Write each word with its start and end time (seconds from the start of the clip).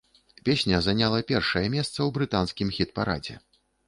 Песня 0.47 0.77
заняла 0.85 1.19
першае 1.31 1.63
месца 1.75 1.93
ў 1.93 2.09
брытанскім 2.15 2.73
хіт-парадзе. 2.79 3.37